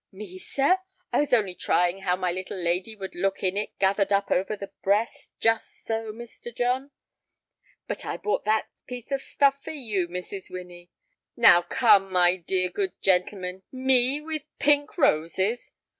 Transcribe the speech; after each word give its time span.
"Me, 0.11 0.39
sir? 0.39 0.79
I 1.13 1.19
was 1.19 1.31
only 1.31 1.53
trying 1.53 1.99
how 1.99 2.15
my 2.15 2.31
little 2.31 2.57
lady 2.57 2.95
would 2.95 3.13
look 3.13 3.43
in 3.43 3.55
it 3.55 3.77
gathered 3.77 4.11
up 4.11 4.31
over 4.31 4.55
the 4.55 4.71
breast—just 4.81 5.85
so, 5.85 6.11
Mr. 6.11 6.51
John." 6.51 6.89
"But 7.87 8.03
I 8.03 8.17
bought 8.17 8.43
that 8.45 8.67
piece 8.87 9.11
of 9.11 9.21
stuff 9.21 9.61
for 9.63 9.69
you, 9.69 10.07
Mrs. 10.07 10.49
Winnie." 10.49 10.89
"Now, 11.37 11.61
come, 11.61 12.11
my 12.11 12.35
dear 12.35 12.71
good 12.71 12.99
gentleman—me 13.03 14.21
with 14.21 14.41
pink 14.57 14.97
roses!" 14.97 15.71